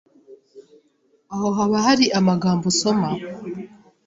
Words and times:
aho 1.33 1.47
haba 1.57 1.77
hari 1.87 2.05
amagambo 2.19 2.63
usoma 2.71 3.09